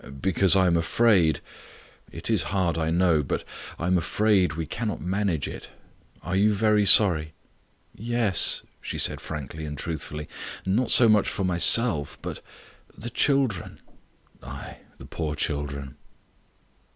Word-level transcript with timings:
"Because 0.19 0.55
I 0.55 0.65
am 0.65 0.77
afraid 0.77 1.41
it 2.11 2.31
is 2.31 2.41
hard, 2.49 2.75
I 2.75 2.89
know 2.89 3.21
but 3.21 3.43
I 3.77 3.85
am 3.85 3.99
afraid 3.99 4.53
we 4.53 4.65
cannot 4.65 4.99
manage 4.99 5.47
it. 5.47 5.69
Are 6.23 6.35
you 6.35 6.55
very 6.55 6.87
sorry?" 6.87 7.33
"Yes," 7.93 8.63
she 8.81 8.97
said 8.97 9.21
frankly 9.21 9.63
and 9.63 9.77
truthfully. 9.77 10.27
"Not 10.65 10.89
so 10.89 11.07
much 11.07 11.29
for 11.29 11.43
myself, 11.43 12.17
but 12.23 12.41
the 12.97 13.11
children." 13.11 13.79
"Ay, 14.41 14.77
the 14.97 15.05
poor 15.05 15.35
children." 15.35 15.93